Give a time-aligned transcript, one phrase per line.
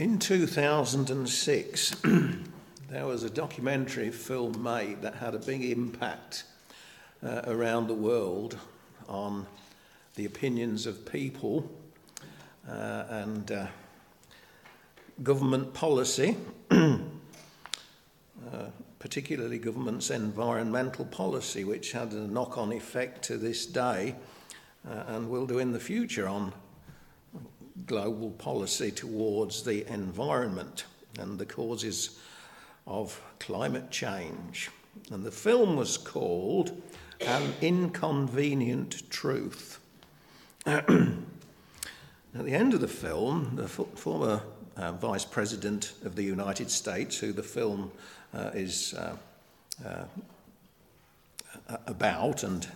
[0.00, 1.90] In 2006,
[2.88, 6.44] there was a documentary film made that had a big impact
[7.22, 8.56] uh, around the world
[9.10, 9.46] on
[10.14, 11.70] the opinions of people
[12.66, 13.66] uh, and uh,
[15.22, 16.34] government policy,
[16.70, 16.96] uh,
[18.98, 24.14] particularly government's environmental policy, which had a knock on effect to this day
[24.88, 26.54] uh, and will do in the future on
[27.90, 30.84] global policy towards the environment
[31.18, 32.20] and the causes
[32.86, 34.70] of climate change.
[35.10, 36.80] And the film was called
[37.20, 39.80] An Inconvenient Truth.
[40.66, 44.40] At the end of the film, the former
[44.76, 47.90] uh, Vice President of the United States, who the film
[48.32, 49.16] uh, is uh,
[49.84, 50.04] uh
[51.88, 52.68] about, and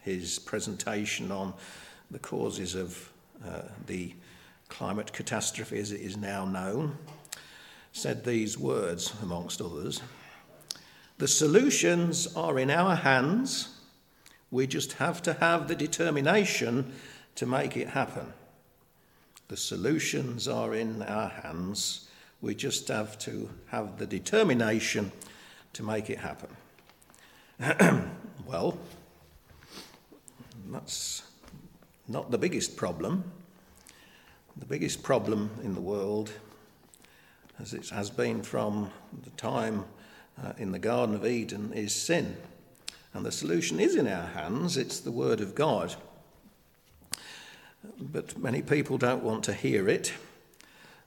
[0.00, 1.52] his presentation on
[2.10, 3.10] the causes of
[3.46, 4.14] uh, the
[4.68, 6.96] climate catastrophe as it is now known,
[7.92, 10.00] said these words, amongst others
[11.18, 13.80] The solutions are in our hands.
[14.50, 16.92] We just have to have the determination
[17.34, 18.32] to make it happen.
[19.48, 22.08] The solutions are in our hands.
[22.40, 25.10] We just have to have the determination
[25.72, 26.56] to make it happen.
[28.46, 28.78] well,
[30.70, 31.27] that's
[32.08, 33.22] not the biggest problem.
[34.56, 36.32] The biggest problem in the world,
[37.60, 38.90] as it has been from
[39.22, 39.84] the time
[40.42, 42.36] uh, in the Garden of Eden, is sin.
[43.12, 45.94] And the solution is in our hands, it's the Word of God.
[48.00, 50.12] But many people don't want to hear it.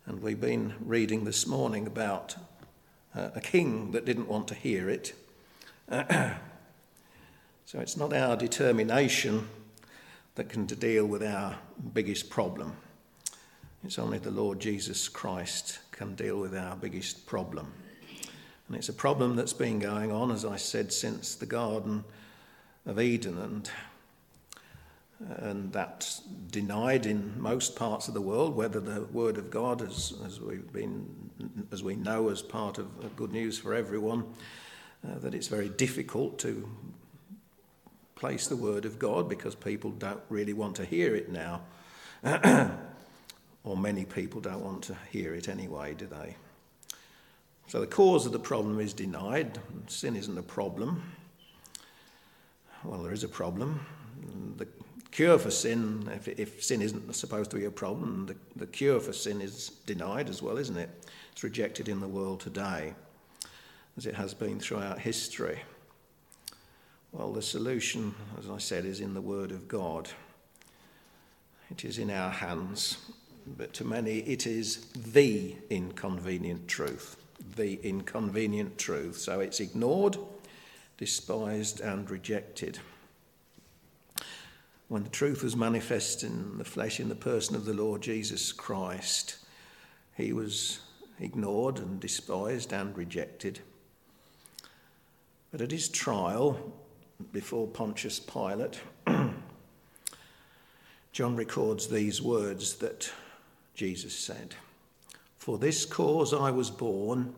[0.06, 2.36] And we've been reading this morning about
[3.16, 5.14] uh, a king that didn't want to hear it.
[5.90, 9.48] so it's not our determination
[10.42, 11.56] that can deal with our
[11.94, 12.76] biggest problem.
[13.84, 17.72] It's only the Lord Jesus Christ can deal with our biggest problem.
[18.68, 22.04] And it's a problem that's been going on, as I said, since the Garden
[22.88, 23.70] of Eden and
[25.20, 30.16] and that's denied in most parts of the world, whether the Word of God, as,
[30.26, 31.06] as we've been,
[31.72, 34.24] as we know, as part of Good News for Everyone,
[35.08, 36.68] uh, that it's very difficult to
[38.22, 41.64] place the Word of God because people don't really want to hear it now.
[43.64, 46.36] or many people don't want to hear it anyway, do they?
[47.66, 49.58] So the cause of the problem is denied.
[49.88, 51.02] Sin isn't a problem.
[52.84, 53.84] Well, there is a problem.
[54.58, 54.68] The
[55.10, 59.00] cure for sin, if, if sin isn't supposed to be a problem, the, the cure
[59.00, 60.92] for sin is denied as well, isn't it?
[61.32, 62.94] It's rejected in the world today,
[63.98, 65.62] as it has been throughout history.
[67.12, 70.10] Well, the solution, as I said, is in the Word of God.
[71.70, 72.98] It is in our hands
[73.46, 77.18] but to many it is the inconvenient truth.
[77.56, 79.18] The inconvenient truth.
[79.18, 80.18] So it's ignored,
[80.98, 82.80] despised, and rejected.
[84.88, 88.52] When the truth was manifest in the flesh in the person of the Lord Jesus
[88.52, 89.38] Christ,
[90.16, 90.80] he was
[91.20, 93.60] ignored and despised and rejected.
[95.52, 96.74] But at his trial
[97.32, 98.80] before Pontius Pilate,
[101.12, 103.12] John records these words that
[103.76, 104.56] Jesus said.
[105.38, 107.34] For this cause I was born,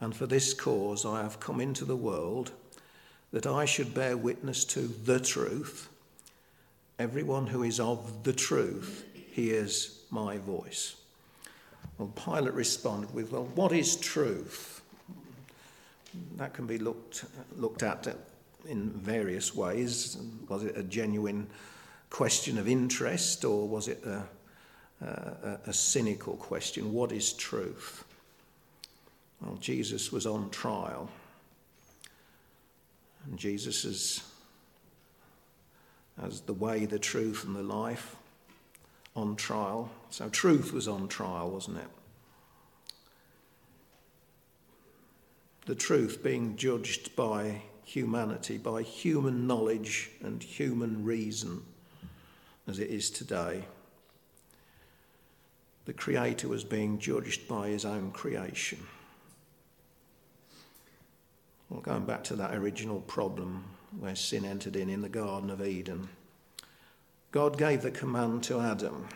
[0.00, 2.52] and for this cause I have come into the world,
[3.32, 5.88] that I should bear witness to the truth.
[6.98, 10.96] Everyone who is of the truth hears my voice.
[11.98, 14.82] Well, Pilate responded with, Well, what is truth?
[16.36, 17.24] That can be looked,
[17.56, 18.06] looked at
[18.66, 20.16] in various ways.
[20.48, 21.48] Was it a genuine
[22.10, 24.24] question of interest, or was it a
[25.04, 28.04] a, a cynical question what is truth?
[29.40, 31.08] Well, Jesus was on trial.
[33.26, 34.22] And Jesus is
[36.22, 38.16] as the way, the truth, and the life
[39.16, 39.90] on trial.
[40.10, 41.88] So truth was on trial, wasn't it?
[45.64, 51.62] The truth being judged by humanity, by human knowledge and human reason,
[52.66, 53.64] as it is today
[55.84, 58.78] the Creator was being judged by his own creation.
[61.68, 63.64] Well, going back to that original problem
[63.98, 66.08] where sin entered in in the Garden of Eden,
[67.30, 69.08] God gave the command to Adam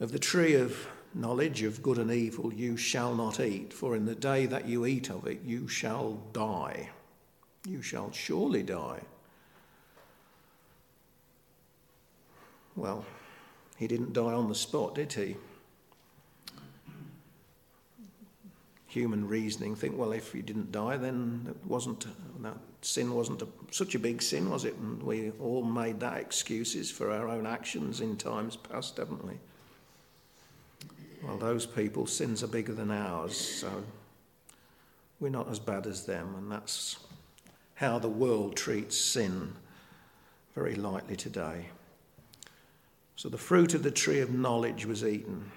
[0.00, 4.06] of the tree of knowledge of good and evil you shall not eat, for in
[4.06, 6.90] the day that you eat of it you shall die.
[7.66, 9.00] You shall surely die.
[12.74, 13.04] Well,
[13.76, 15.36] he didn't die on the spot, did he?
[18.86, 22.06] Human reasoning think, well, if he didn't die, then it wasn't
[22.42, 24.74] that sin wasn't a, such a big sin, was it?
[24.74, 29.34] And we all made that excuses for our own actions in times past, haven't we?
[31.22, 33.84] Well, those people, sins are bigger than ours, so
[35.20, 36.96] we're not as bad as them, and that's
[37.76, 39.52] how the world treats sin
[40.56, 41.66] very lightly today.
[43.14, 45.52] So the fruit of the tree of knowledge was eaten,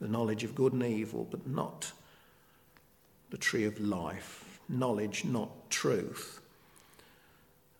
[0.00, 1.90] the knowledge of good and evil, but not
[3.30, 4.60] the tree of life.
[4.68, 6.40] Knowledge, not truth.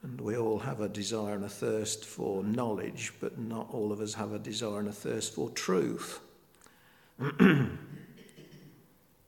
[0.03, 4.01] And we all have a desire and a thirst for knowledge, but not all of
[4.01, 6.21] us have a desire and a thirst for truth.
[7.19, 7.69] the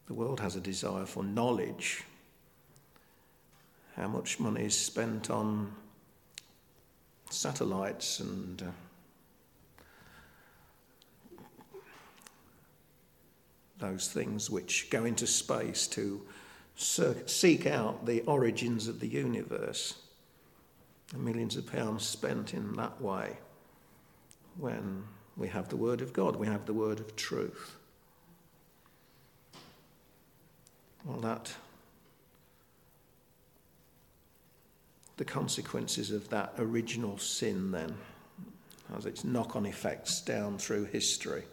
[0.08, 2.02] world has a desire for knowledge.
[3.94, 5.72] How much money is spent on
[7.30, 8.66] satellites and uh,
[13.78, 16.20] those things which go into space to
[16.76, 19.94] seek out the origins of the universe.
[21.16, 23.36] millions of pounds spent in that way
[24.58, 25.04] when
[25.36, 27.76] we have the Word of God, we have the Word of truth.
[31.04, 31.54] Well, that,
[35.16, 37.96] the consequences of that original sin then,
[38.92, 41.44] has its knock on effects down through history.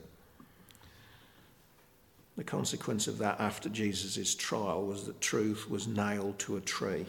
[2.36, 7.06] The consequence of that after Jesus' trial was that truth was nailed to a tree.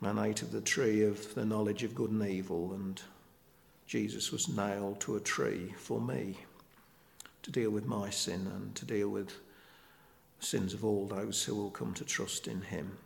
[0.00, 3.00] Man ate of the tree of the knowledge of good and evil, and
[3.86, 6.36] Jesus was nailed to a tree for me
[7.42, 9.28] to deal with my sin and to deal with
[10.38, 12.98] the sins of all those who will come to trust in him.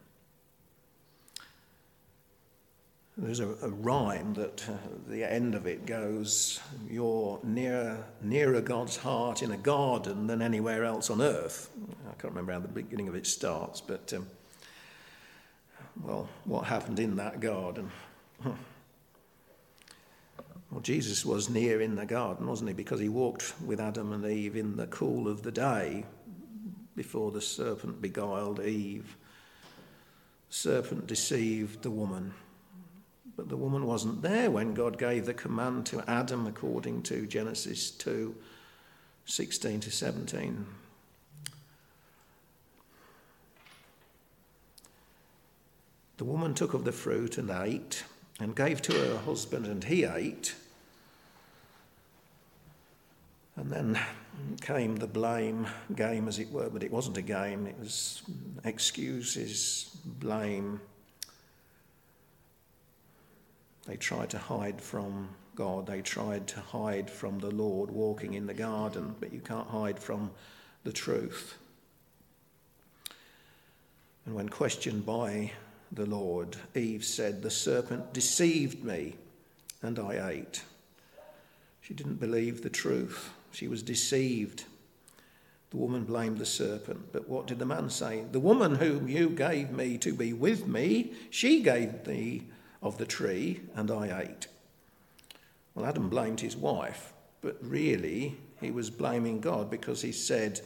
[3.16, 4.72] There's a, a rhyme that uh,
[5.06, 10.84] the end of it goes, You're nearer, nearer God's heart in a garden than anywhere
[10.84, 11.70] else on earth.
[12.08, 14.26] I can't remember how the beginning of it starts, but um,
[16.00, 17.90] well, what happened in that garden?
[20.72, 22.74] Well, Jesus was near in the garden, wasn't he?
[22.74, 26.06] Because he walked with Adam and Eve in the cool of the day
[26.96, 29.18] before the serpent beguiled Eve.
[30.48, 32.32] Serpent deceived the woman.
[33.36, 37.90] But the woman wasn't there when God gave the command to Adam, according to Genesis
[37.90, 38.34] 2
[39.26, 40.66] 16 to 17.
[46.22, 48.04] The woman took of the fruit and ate,
[48.38, 50.54] and gave to her husband, and he ate.
[53.56, 53.98] And then
[54.60, 55.66] came the blame
[55.96, 58.22] game, as it were, but it wasn't a game, it was
[58.62, 60.80] excuses, blame.
[63.88, 68.46] They tried to hide from God, they tried to hide from the Lord walking in
[68.46, 70.30] the garden, but you can't hide from
[70.84, 71.58] the truth.
[74.24, 75.50] And when questioned by
[75.92, 79.16] the Lord, Eve said, The serpent deceived me,
[79.82, 80.62] and I ate.
[81.82, 84.64] She didn't believe the truth, she was deceived.
[85.70, 88.24] The woman blamed the serpent, but what did the man say?
[88.30, 92.44] The woman whom you gave me to be with me, she gave me
[92.82, 94.48] of the tree, and I ate.
[95.74, 100.60] Well, Adam blamed his wife, but really he was blaming God because he said,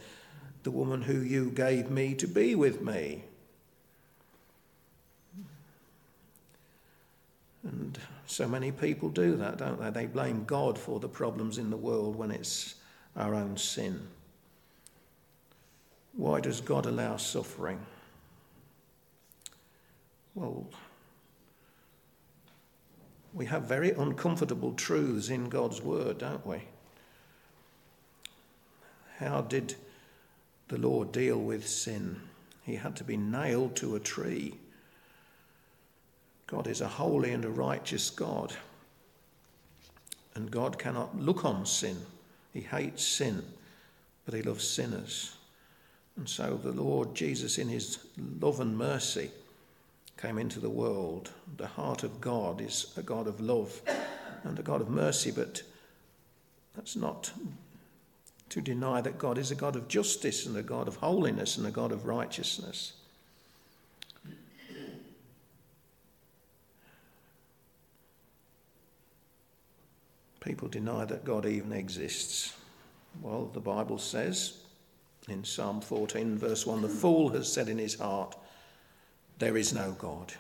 [0.65, 3.25] The woman who you gave me to be with me.
[7.67, 9.91] And so many people do that, don't they?
[9.91, 12.77] They blame God for the problems in the world when it's
[13.17, 14.07] our own sin.
[16.13, 17.85] Why does God allow suffering?
[20.35, 20.67] Well,
[23.35, 26.63] we have very uncomfortable truths in God's word, don't we?
[29.19, 29.75] How did
[30.69, 32.21] the Lord deal with sin?
[32.63, 34.55] He had to be nailed to a tree.
[36.47, 38.55] God is a holy and a righteous God.
[40.35, 41.97] And God cannot look on sin.
[42.53, 43.43] He hates sin,
[44.25, 45.37] but he loves sinners.
[46.17, 47.99] And so the Lord Jesus, in his
[48.41, 49.31] love and mercy,
[50.21, 51.31] came into the world.
[51.57, 53.83] The heart of God is a God of love
[54.45, 55.63] and a God of mercy, but
[56.75, 57.33] that's not
[58.51, 61.67] to deny that God is a God of justice and a God of holiness and
[61.67, 62.93] a God of righteousness.
[70.47, 72.55] People deny that God even exists.
[73.21, 74.59] Well, the Bible says
[75.29, 78.37] in Psalm 14, verse 1 the fool has said in his heart,
[79.41, 80.35] there is no God.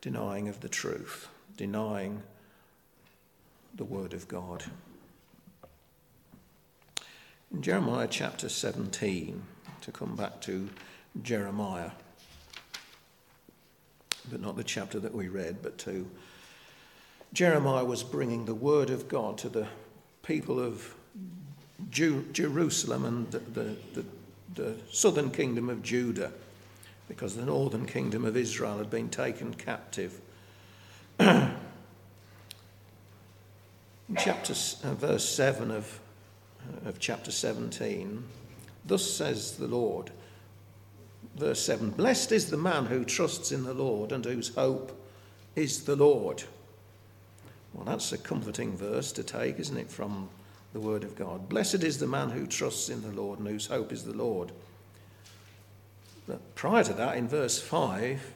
[0.00, 2.22] Denying of the truth, denying
[3.74, 4.62] the Word of God.
[7.52, 9.42] In Jeremiah chapter 17,
[9.80, 10.68] to come back to
[11.24, 11.90] Jeremiah,
[14.30, 16.08] but not the chapter that we read, but to
[17.36, 19.66] Jeremiah was bringing the Word of God to the
[20.22, 20.94] people of
[21.90, 24.04] Jew, Jerusalem and the, the, the,
[24.54, 26.32] the southern kingdom of Judah,
[27.08, 30.18] because the northern kingdom of Israel had been taken captive.
[31.20, 31.52] In
[34.16, 36.00] chapter uh, verse 7 of,
[36.62, 38.24] uh, of chapter 17,
[38.86, 40.10] thus says the Lord,
[41.36, 44.98] verse 7 Blessed is the man who trusts in the Lord and whose hope
[45.54, 46.44] is the Lord.
[47.76, 50.30] Well, that's a comforting verse to take, isn't it, from
[50.72, 51.46] the word of God.
[51.48, 54.50] Blessed is the man who trusts in the Lord and whose hope is the Lord.
[56.26, 58.32] But prior to that, in verse 5,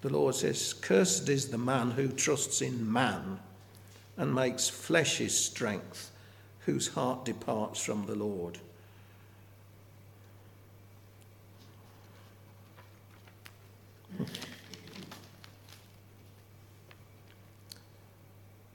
[0.00, 3.40] the Lord says, Cursed is the man who trusts in man
[4.16, 6.10] and makes flesh his strength,
[6.60, 8.58] whose heart departs from the Lord.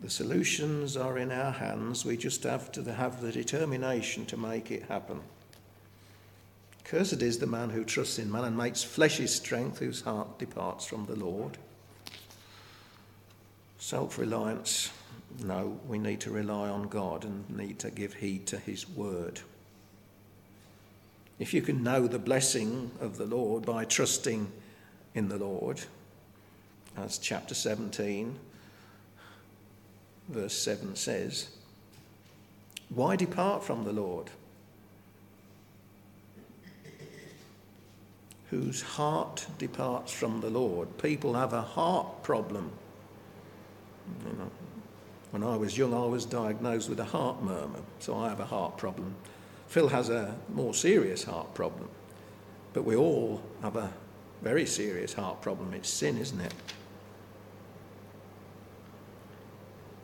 [0.06, 2.06] The solutions are in our hands.
[2.06, 5.20] We just have to have the determination to make it happen.
[6.84, 10.38] Cursed is the man who trusts in man and makes flesh his strength, whose heart
[10.38, 11.58] departs from the Lord.
[13.80, 14.92] Self reliance.
[15.44, 19.40] No, we need to rely on God and need to give heed to his word.
[21.40, 24.52] If you can know the blessing of the Lord by trusting
[25.16, 25.82] in the Lord,
[26.96, 28.38] as chapter 17
[30.30, 31.50] verse 7 says,
[32.90, 34.30] Why depart from the Lord?
[38.50, 40.98] Whose heart departs from the Lord.
[40.98, 42.72] People have a heart problem.
[44.26, 44.52] You know,
[45.32, 48.46] when I was young, I was diagnosed with a heart murmur, so I have a
[48.46, 49.16] heart problem.
[49.68, 51.90] Phil has a more serious heart problem,
[52.74, 53.92] but we all have a
[54.42, 55.74] very serious heart problem.
[55.74, 56.54] It's sin, isn't it?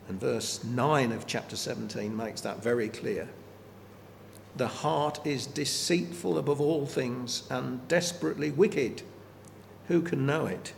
[0.08, 3.28] And verse 9 of chapter 17 makes that very clear.
[4.56, 9.02] The heart is deceitful above all things and desperately wicked.
[9.88, 10.74] Who can know it?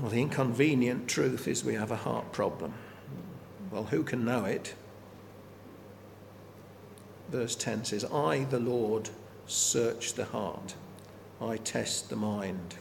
[0.00, 2.74] Well, the inconvenient truth is we have a heart problem.
[3.70, 4.74] Well, who can know it?
[7.30, 9.10] Verse 10 says, I, the Lord,
[9.46, 10.74] search the heart,
[11.40, 12.76] I test the mind.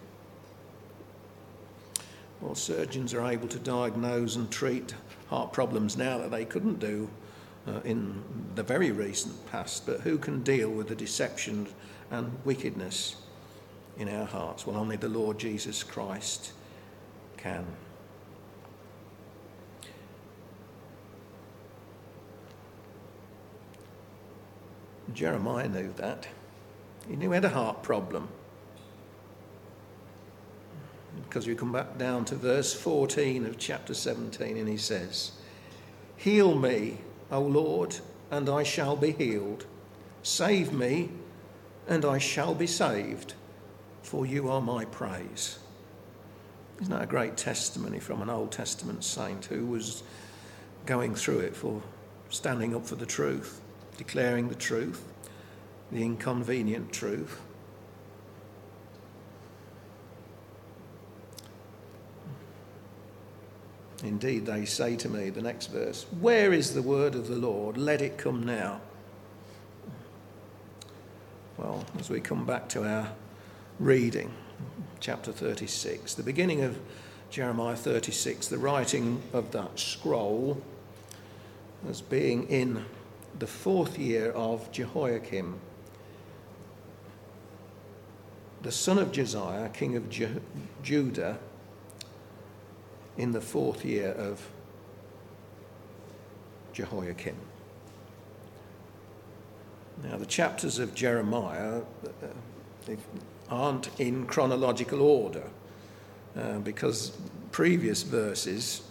[2.42, 4.94] Well, surgeons are able to diagnose and treat
[5.30, 7.10] heart problems now that they couldn't do
[7.68, 8.24] uh, in
[8.56, 9.86] the very recent past.
[9.86, 11.68] But who can deal with the deception
[12.12, 13.16] and wickedness
[13.98, 14.68] in our hearts?
[14.68, 16.52] Well, only the Lord Jesus Christ
[17.38, 17.66] can.
[25.14, 26.28] Jeremiah knew that.
[27.08, 28.28] He knew he had a heart problem
[31.24, 35.32] because we come back down to verse 14 of chapter 17, and he says,
[36.18, 37.00] Heal me,
[37.32, 37.98] O Lord,
[38.32, 39.66] and I shall be healed.
[40.24, 41.10] Save me,
[41.88, 43.34] and I shall be saved,
[44.02, 45.60] for you are my praise.
[46.82, 50.04] Isn't that a great testimony from an Old Testament saint who was
[50.86, 51.82] going through it for
[52.30, 53.62] standing up for the truth,
[53.98, 55.04] declaring the truth,
[55.92, 57.40] the inconvenient truth?
[64.06, 67.76] Indeed, they say to me, the next verse, Where is the word of the Lord?
[67.76, 68.82] Let it come now.
[71.58, 73.10] Well, as we come back to our
[73.80, 74.32] reading,
[75.00, 76.78] chapter 36, the beginning of
[77.32, 80.62] Jeremiah 36, the writing of that scroll
[81.90, 82.86] as being in
[83.40, 85.60] the fourth year of Jehoiakim,
[88.62, 90.10] the son of Josiah, king of
[90.84, 91.40] Judah
[93.18, 94.50] in the fourth year of
[96.74, 97.36] Jehoiakim.
[100.04, 102.96] Now, the chapters of Jeremiah uh,
[103.50, 105.50] aren't in chronological order
[106.38, 107.18] uh, because
[107.52, 108.82] previous verses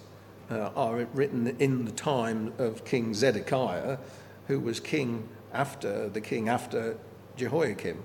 [0.50, 3.98] uh, are written in the time of King Zedekiah,
[4.46, 6.96] who was king after the king after
[7.36, 8.02] Jehoiakim.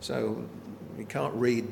[0.00, 0.44] So
[0.96, 1.66] we can't read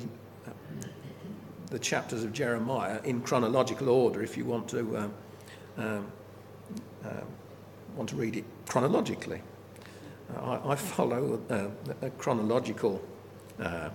[1.70, 5.14] the chapters of Jeremiah in chronological order if you want to um,
[5.78, 6.06] um,
[7.04, 7.10] uh,
[7.96, 9.42] want to read it chronologically.
[10.34, 13.02] Uh, I, I, follow a, a chronological
[13.60, 13.90] uh,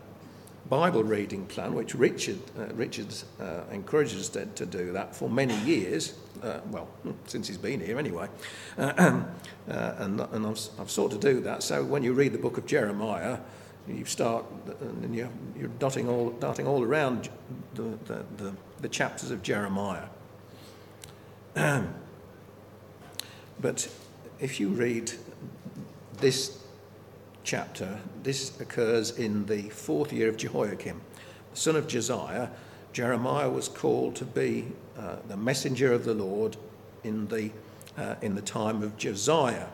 [0.69, 5.57] Bible reading plan, which Richard, uh, uh, encourages us to, to, do that for many
[5.65, 6.87] years, uh, well,
[7.25, 8.29] since he's been here anyway.
[8.77, 11.61] Uh, uh, and and I've, I've sought to do that.
[11.61, 13.39] So when you read the book of Jeremiah,
[13.87, 14.45] you start
[14.79, 17.29] and you're, you're dotting, all, dotting all around
[17.75, 20.05] the, the, the, the chapters of Jeremiah.
[23.59, 23.89] but
[24.39, 25.11] if you read
[26.17, 26.63] this
[27.43, 31.01] chapter, this occurs in the fourth year of Jehoiakim,
[31.53, 32.49] son of Josiah.
[32.93, 36.57] Jeremiah was called to be uh, the messenger of the Lord
[37.03, 37.51] in the,
[37.97, 39.67] uh, in the time of Josiah.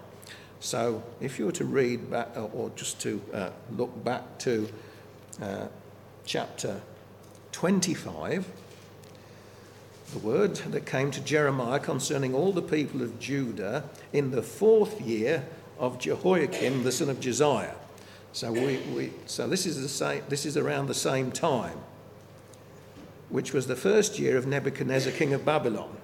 [0.60, 4.68] So, if you were to read back, or just to uh, look back to
[5.42, 5.68] uh,
[6.26, 6.82] chapter
[7.52, 8.48] 25,
[10.14, 13.84] the word that came to Jeremiah concerning all the people of Judah
[14.14, 15.46] in the fourth year
[15.78, 17.76] of Jehoiakim, the son of Josiah.
[18.34, 21.78] So, we, we, so this, is the same, this is around the same time,
[23.30, 25.96] which was the first year of Nebuchadnezzar, king of Babylon.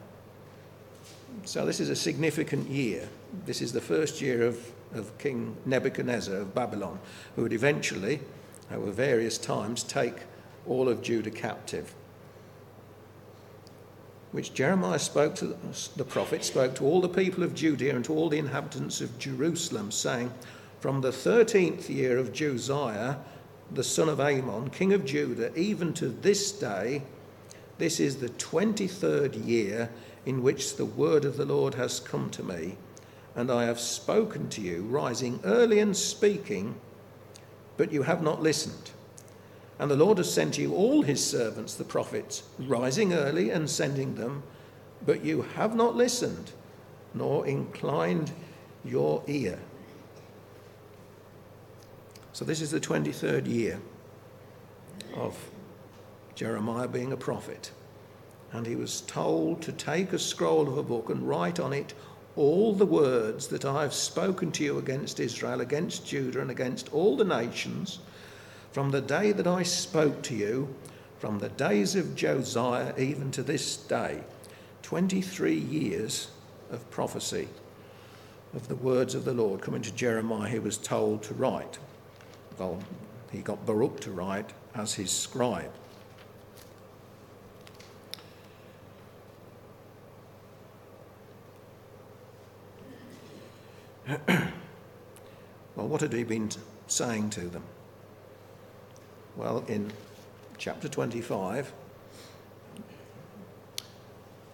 [1.44, 3.10] So, this is a significant year.
[3.46, 7.00] This is the first year of, of King Nebuchadnezzar of Babylon,
[7.36, 8.20] who would eventually,
[8.72, 10.13] over various times, take
[10.68, 11.96] all of Judah captive.
[14.32, 15.58] Which Jeremiah spoke to
[15.96, 19.18] the prophet, spoke to all the people of Judea and to all the inhabitants of
[19.20, 20.32] Jerusalem, saying,
[20.80, 23.16] From the thirteenth year of Josiah,
[23.72, 27.02] the son of Amon, king of Judah, even to this day,
[27.80, 29.90] this is the twenty third year
[30.25, 32.78] in which the word of the Lord has come to me,
[33.36, 36.75] and I have spoken to you, rising early and speaking,
[37.78, 38.92] but you have not listened.
[39.80, 44.16] And the Lord has sent you all his servants, the prophets, rising early and sending
[44.16, 44.44] them,
[45.06, 46.52] but you have not listened,
[47.13, 48.32] nor inclined
[48.86, 49.60] your ear.
[52.34, 53.80] So, this is the 23rd year
[55.16, 55.38] of
[56.36, 57.72] Jeremiah being a prophet.
[58.52, 61.93] And he was told to take a scroll of a book and write on it
[62.36, 66.91] all the words that I have spoken to you against Israel, against Judah, and against
[66.93, 68.00] all the nations
[68.72, 70.74] from the day that I spoke to you,
[71.19, 74.22] from the days of Josiah even to this day,
[74.82, 76.32] 23 years
[76.72, 77.48] of prophecy
[78.54, 81.78] of the words of the Lord coming to Jeremiah, he was told to write.
[82.58, 82.80] Well,
[83.32, 85.72] he got Baruch to write as his scribe.
[94.28, 96.50] well, what had he been
[96.88, 97.63] saying to them?
[99.38, 99.92] Well, in
[100.58, 101.72] chapter 25,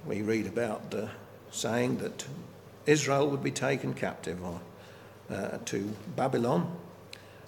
[0.06, 1.10] we read about the
[1.52, 2.26] saying that
[2.86, 4.40] Israel would be taken captive
[5.30, 6.76] uh, to Babylon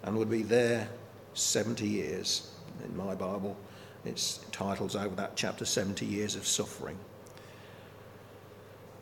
[0.04, 0.90] and would be there
[1.36, 2.52] 70 years.
[2.84, 3.56] In my Bible,
[4.06, 6.98] its titles over that chapter 70 Years of Suffering.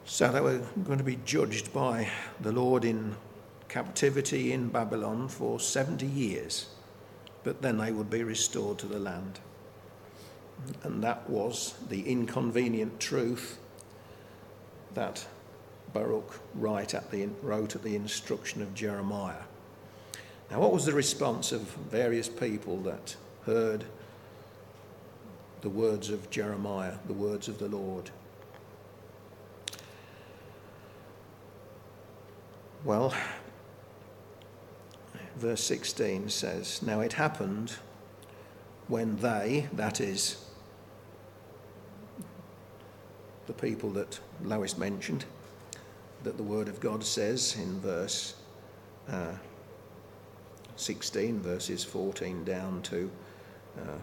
[0.09, 2.09] So they were going to be judged by
[2.41, 3.15] the Lord in
[3.67, 6.67] captivity in Babylon for 70 years
[7.43, 9.39] but then they would be restored to the land.
[10.83, 13.59] And that was the inconvenient truth
[14.93, 15.25] that
[15.93, 19.43] Baruch wrote at the, wrote at the instruction of Jeremiah.
[20.51, 23.85] Now, what was the response of various people that heard
[25.61, 28.09] the words of Jeremiah, the words of the Lord?
[32.85, 33.13] Well,
[35.35, 37.73] verse 16 says, Now it happened
[38.87, 40.45] when they, that is,
[43.47, 45.25] the people that Lois mentioned,
[46.23, 48.35] that the Word of God says in verse
[49.09, 49.33] uh,
[50.77, 53.11] 16, verses 14 down to,
[53.77, 53.97] uh,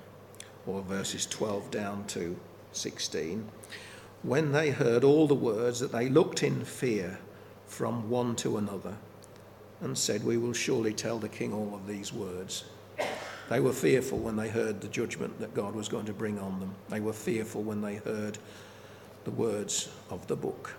[0.67, 2.37] or verses 12 down to
[2.73, 3.49] 16,
[4.23, 7.19] when they heard all the words that they looked in fear
[7.67, 8.97] from one to another
[9.81, 12.65] and said, We will surely tell the king all of these words.
[13.49, 16.59] They were fearful when they heard the judgment that God was going to bring on
[16.59, 16.75] them.
[16.89, 18.39] They were fearful when they heard
[19.25, 20.75] the words of the book.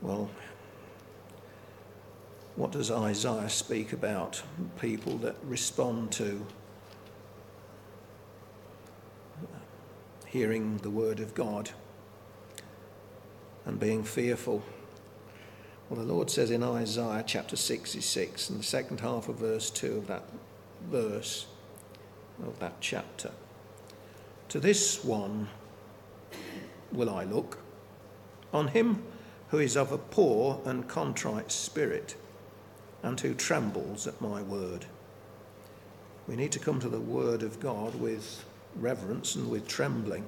[0.00, 0.30] Well,
[2.56, 4.42] what does Isaiah speak about?
[4.80, 6.46] People that respond to
[10.30, 11.70] hearing the word of God
[13.66, 14.62] and being fearful.
[15.88, 19.96] Well, the Lord says in Isaiah chapter 66, in the second half of verse 2
[19.96, 20.22] of that
[20.88, 21.46] verse,
[22.46, 23.32] of that chapter,
[24.48, 25.48] to this one
[26.92, 27.58] will I look,
[28.52, 29.02] on him
[29.48, 32.14] who is of a poor and contrite spirit,
[33.02, 34.86] and who trembles at my word.
[36.28, 38.44] We need to come to the word of God with
[38.76, 40.24] reverence and with trembling.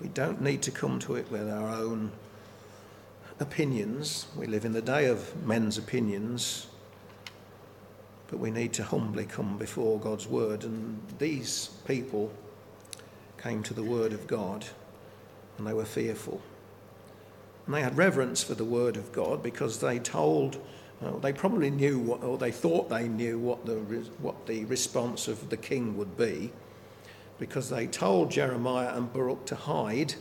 [0.00, 2.12] We don't need to come to it with our own
[3.40, 4.26] opinions.
[4.36, 6.66] We live in the day of men's opinions,
[8.28, 10.64] but we need to humbly come before God's word.
[10.64, 12.32] And these people
[13.42, 14.64] came to the word of God
[15.58, 16.40] and they were fearful.
[17.66, 20.58] And they had reverence for the word of God because they told,
[21.02, 23.76] uh, they probably knew what, or they thought they knew what the,
[24.20, 26.52] what the response of the king would be
[27.38, 30.14] because they told Jeremiah and Baruch to hide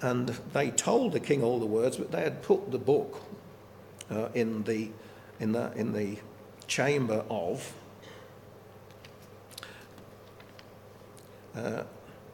[0.00, 3.22] and they told the king all the words, but they had put the book
[4.10, 4.90] uh, in, the,
[5.40, 6.18] in, the, in the
[6.66, 7.72] chamber of
[11.56, 11.84] uh,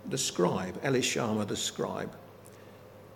[0.08, 2.12] the scribe, Elishama the scribe.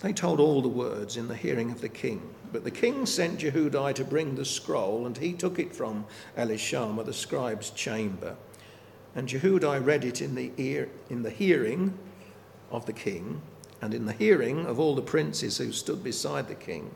[0.00, 2.22] They told all the words in the hearing of the king.
[2.54, 6.06] But the king sent Jehudi to bring the scroll, and he took it from
[6.38, 8.36] Elishama the scribe's chamber.
[9.16, 11.98] And Jehudi read it in the, ear, in the hearing
[12.70, 13.42] of the king
[13.82, 16.92] and in the hearing of all the princes who stood beside the king.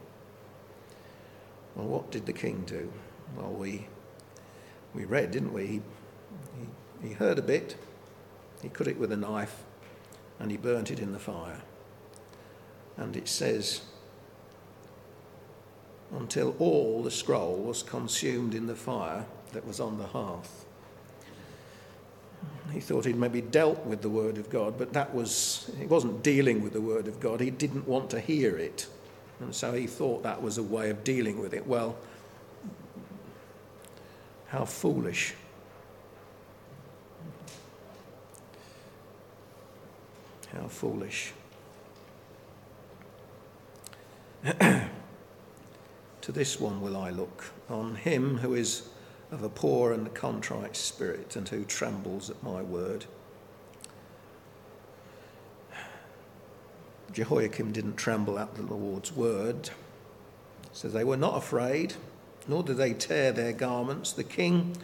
[1.74, 2.92] Well, what did the king do?
[3.36, 3.88] Well, we,
[4.94, 5.66] we read, didn't we?
[5.66, 5.82] He,
[7.02, 7.74] he, he heard a bit,
[8.62, 9.64] he cut it with a knife,
[10.38, 11.62] and he burnt it in the fire.
[12.96, 13.80] And it says,
[16.16, 20.64] until all the scroll was consumed in the fire that was on the hearth.
[22.72, 26.22] He thought he'd maybe dealt with the Word of God, but that was, he wasn't
[26.22, 27.40] dealing with the Word of God.
[27.40, 28.86] He didn't want to hear it.
[29.40, 31.66] And so he thought that was a way of dealing with it.
[31.66, 31.96] Well,
[34.48, 35.34] how foolish.
[40.52, 41.32] How foolish.
[46.28, 48.90] to this one will I look, on him who is
[49.32, 53.06] of a poor and contrite spirit, and who trembles at my word.
[57.14, 59.70] Jehoiakim didn't tremble at the Lord's word.
[60.74, 61.94] So they were not afraid,
[62.46, 64.76] nor did they tear their garments, the king,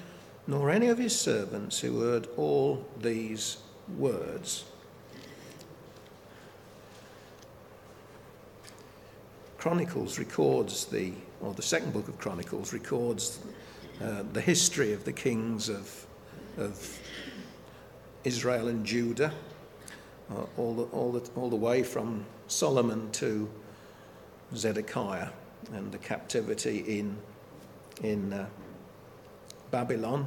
[0.47, 3.59] nor any of his servants who heard all these
[3.99, 4.65] words.
[9.59, 11.13] Chronicles records the,
[11.45, 13.39] or the second book of Chronicles records
[14.03, 16.07] uh, the history of the kings of,
[16.57, 16.99] of
[18.25, 19.33] Israel and Judah,
[20.31, 23.51] uh, all, the, all, the, all the way from Solomon to
[24.55, 25.29] Zedekiah
[25.75, 27.17] and the captivity in,
[28.03, 28.47] in uh,
[29.71, 30.27] Babylon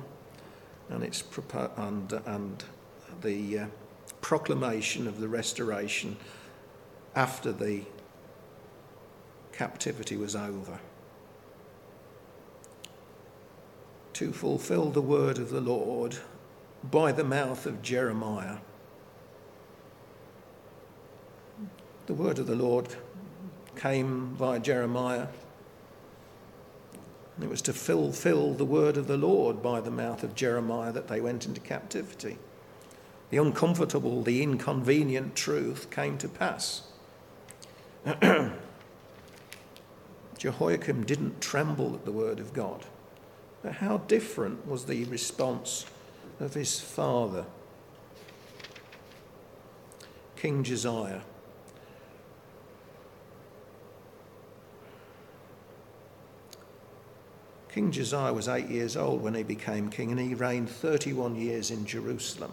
[0.89, 1.23] and, its
[1.77, 2.63] and, and
[3.21, 3.65] the uh,
[4.21, 6.15] proclamation of the restoration
[7.15, 7.81] after the
[9.51, 10.79] captivity was over.
[14.17, 16.17] To fulfill the word of the Lord
[16.89, 18.57] by the mouth of Jeremiah.
[22.07, 22.95] The word of the Lord
[23.75, 25.27] came via Jeremiah.
[27.39, 31.07] It was to fulfill the word of the Lord by the mouth of Jeremiah that
[31.07, 32.39] they went into captivity.
[33.29, 36.81] The uncomfortable, the inconvenient truth came to pass.
[40.39, 42.83] Jehoiakim didn't tremble at the word of God.
[43.63, 45.85] But how different was the response
[46.39, 47.45] of his father,
[50.35, 51.21] King Josiah?
[57.77, 61.69] King Josiah was eight years old when he became king, and he reigned 31 years
[61.69, 62.51] in Jerusalem.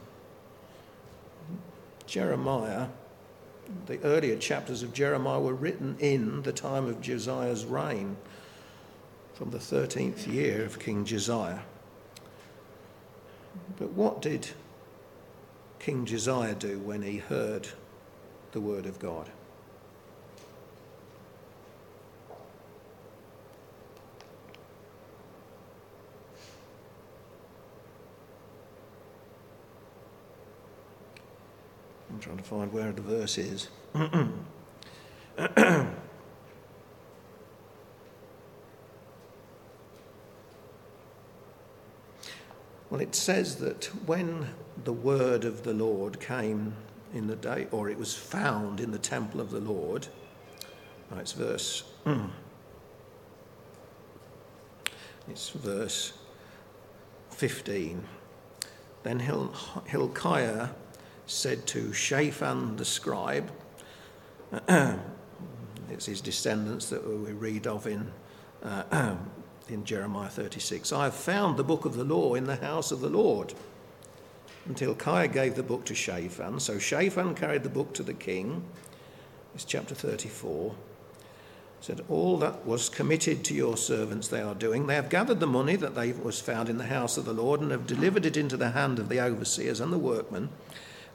[2.06, 2.88] Jeremiah,
[3.86, 8.18] the earlier chapters of Jeremiah were written in the time of Josiah's reign
[9.34, 11.58] from the 13th year of King Josiah.
[13.76, 14.48] But what did
[15.80, 17.68] King Josiah do when he heard
[18.52, 19.30] the word of God?
[32.08, 33.68] I'm trying to find where the verse is.
[42.94, 44.50] Well, it says that when
[44.84, 46.76] the word of the Lord came
[47.12, 50.06] in the day, or it was found in the temple of the Lord,
[51.16, 51.82] it's verse.
[55.28, 56.12] it's verse
[57.30, 58.04] 15.
[59.02, 59.52] Then Hil-
[59.86, 60.68] Hilkiah
[61.26, 63.50] said to Shaphan the scribe,
[64.68, 68.12] It's his descendants that we read of in,
[68.62, 69.16] uh,
[69.68, 70.92] in Jeremiah 36.
[70.92, 73.54] I have found the book of the law in the house of the Lord.
[74.66, 76.60] Until Hilkiah gave the book to Shaphan.
[76.60, 78.64] So Shaphan carried the book to the king.
[79.54, 80.74] It's chapter 34
[81.84, 84.86] said, All that was committed to your servants they are doing.
[84.86, 87.60] They have gathered the money that they was found in the house of the Lord
[87.60, 90.48] and have delivered it into the hand of the overseers and the workmen.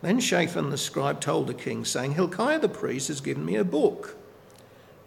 [0.04, 3.64] Then Shaphan the scribe told the king, saying, Hilkiah the priest has given me a
[3.64, 4.16] book.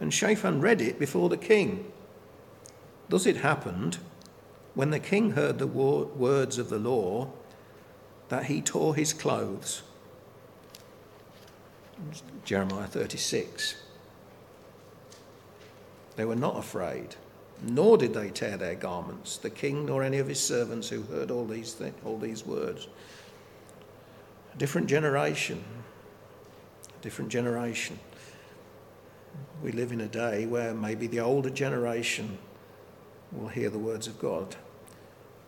[0.00, 1.92] And Shaphan read it before the king.
[3.12, 3.98] Thus it happened,
[4.72, 7.29] when the king heard the words of the law,
[8.31, 9.83] that he tore his clothes.
[12.46, 13.75] Jeremiah 36.
[16.16, 17.16] They were not afraid,
[17.62, 21.31] nor did they tear their garments, the king nor any of his servants who heard
[21.31, 22.88] all these, th- all these words.
[24.55, 25.62] A different generation,
[26.98, 27.98] a different generation.
[29.62, 32.38] We live in a day where maybe the older generation
[33.33, 34.57] will hear the words of God.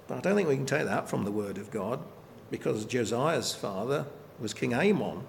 [0.07, 2.01] But I don't think we can take that from the word of God
[2.51, 4.07] because Josiah's father
[4.39, 5.25] was King Amon,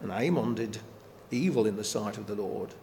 [0.00, 0.78] and Amon did
[1.30, 2.74] evil in the sight of the Lord.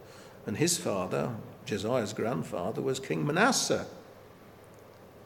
[0.46, 3.86] And his father, Josiah's grandfather, was King Manasseh.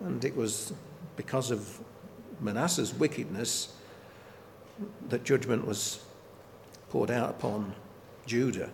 [0.01, 0.73] And it was
[1.17, 1.81] because of
[2.41, 3.75] Manasseh's wickedness
[5.11, 6.03] that judgment was
[6.89, 7.75] poured out upon
[8.25, 8.71] Judah.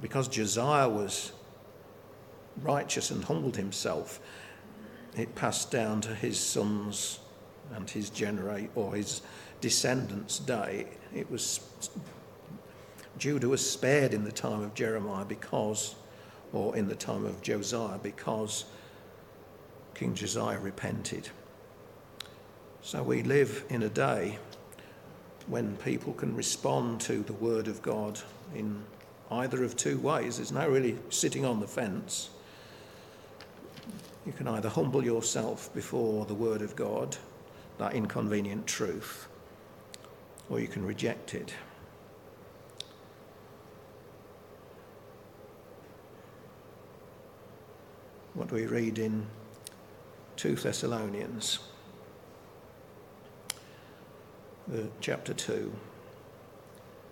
[0.00, 1.32] Because Josiah was
[2.62, 4.20] righteous and humbled himself,
[5.16, 7.18] it passed down to his sons
[7.74, 9.22] and his generate or his
[9.60, 10.86] descendants' day.
[11.14, 11.60] It was
[13.18, 15.96] Judah was spared in the time of Jeremiah because,
[16.52, 18.64] or in the time of Josiah, because
[19.94, 21.28] King Josiah repented.
[22.80, 24.38] So we live in a day
[25.48, 28.20] when people can respond to the word of God
[28.54, 28.82] in
[29.30, 30.36] either of two ways.
[30.36, 32.30] There's no really sitting on the fence.
[34.28, 37.16] You can either humble yourself before the word of God,
[37.78, 39.26] that inconvenient truth,
[40.50, 41.54] or you can reject it.
[48.34, 49.26] what do we read in
[50.36, 51.60] 2 Thessalonians,
[54.70, 55.72] uh, chapter 2.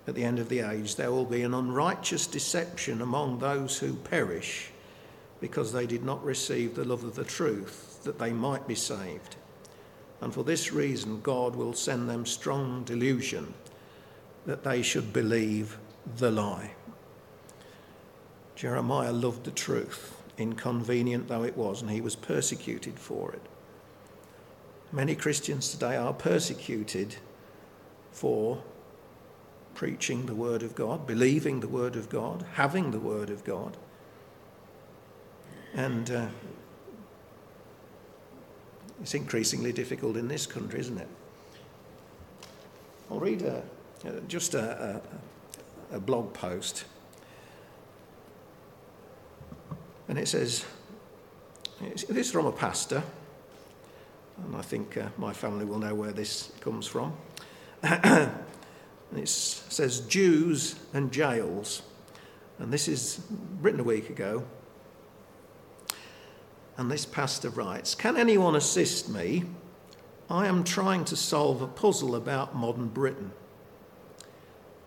[0.07, 3.94] At the end of the age, there will be an unrighteous deception among those who
[3.94, 4.70] perish
[5.40, 9.37] because they did not receive the love of the truth, that they might be saved.
[10.20, 13.55] And for this reason, God will send them strong delusion
[14.46, 15.79] that they should believe
[16.16, 16.72] the lie.
[18.55, 23.42] Jeremiah loved the truth inconvenient though it was, and he was persecuted for it.
[24.92, 27.16] Many Christians today are persecuted
[28.12, 28.62] for
[29.75, 33.77] preaching the Word of God, believing the Word of God, having the Word of God.
[35.76, 36.26] And uh,
[39.00, 41.08] it's increasingly difficult in this country, isn't it?
[43.10, 43.62] I'll read a,
[44.04, 45.00] uh, just a,
[45.92, 46.86] a, a blog post
[50.08, 50.64] And it says,
[51.80, 53.02] this is from a pastor,
[54.44, 57.14] and I think uh, my family will know where this comes from.
[57.82, 61.82] it says Jews and jails,
[62.58, 63.20] and this is
[63.60, 64.44] written a week ago.
[66.78, 69.44] And this pastor writes Can anyone assist me?
[70.28, 73.32] I am trying to solve a puzzle about modern Britain.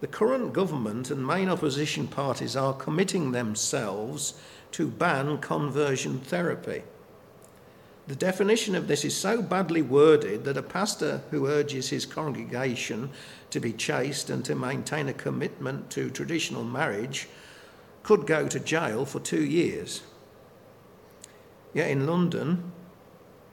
[0.01, 4.39] The current government and main opposition parties are committing themselves
[4.71, 6.83] to ban conversion therapy.
[8.07, 13.11] The definition of this is so badly worded that a pastor who urges his congregation
[13.51, 17.27] to be chaste and to maintain a commitment to traditional marriage
[18.01, 20.01] could go to jail for two years.
[21.73, 22.71] Yet in London,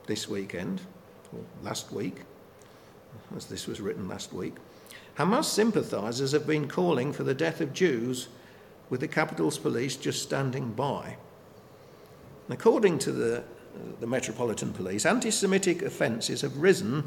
[0.07, 0.81] this weekend,
[1.33, 2.21] or last week,
[3.35, 4.55] as this was written last week,
[5.17, 8.27] Hamas sympathisers have been calling for the death of Jews
[8.89, 11.17] with the capital's police just standing by.
[12.49, 13.41] According to the, uh,
[13.99, 17.03] the Metropolitan Police, anti Semitic offences have risen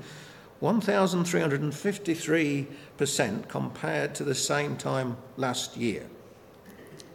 [0.61, 6.07] 1,353% compared to the same time last year.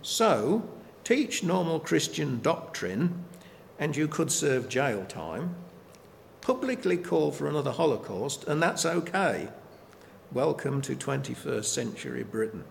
[0.01, 0.67] So,
[1.03, 3.23] teach normal Christian doctrine
[3.79, 5.55] and you could serve jail time.
[6.41, 9.49] Publicly call for another Holocaust, and that's okay.
[10.31, 12.63] Welcome to 21st century Britain.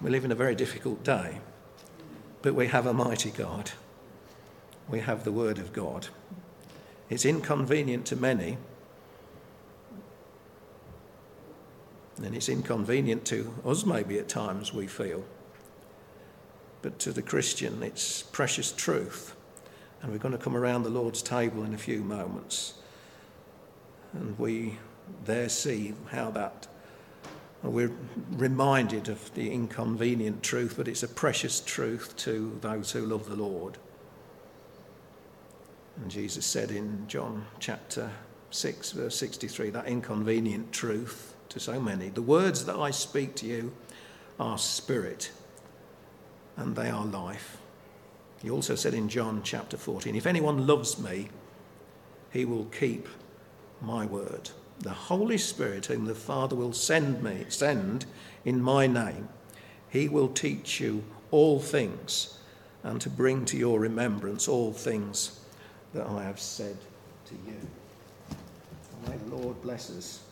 [0.00, 1.38] We live in a very difficult day,
[2.42, 3.70] but we have a mighty God.
[4.88, 6.08] We have the Word of God.
[7.08, 8.58] It's inconvenient to many.
[12.22, 15.24] And it's inconvenient to us, maybe at times, we feel.
[16.82, 19.36] But to the Christian, it's precious truth.
[20.02, 22.74] And we're going to come around the Lord's table in a few moments.
[24.12, 24.78] And we
[25.24, 26.66] there see how that,
[27.62, 27.92] we're
[28.32, 33.36] reminded of the inconvenient truth, but it's a precious truth to those who love the
[33.36, 33.78] Lord.
[35.96, 38.10] And Jesus said in John chapter
[38.50, 43.46] 6, verse 63, that inconvenient truth to so many the words that I speak to
[43.46, 43.72] you
[44.40, 45.30] are spirit
[46.56, 47.58] and they are life.
[48.42, 51.28] He also said in John chapter 14, If anyone loves me,
[52.32, 53.06] he will keep
[53.80, 54.50] my word.
[54.80, 58.06] The Holy Spirit, whom the Father will send me, send
[58.44, 59.28] in my name,
[59.90, 62.38] he will teach you all things
[62.82, 65.40] and to bring to your remembrance all things
[65.94, 66.76] that I have said
[67.26, 67.56] to you.
[69.06, 70.22] May the Lord bless us